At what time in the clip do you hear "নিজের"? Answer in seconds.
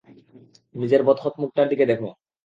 0.75-1.01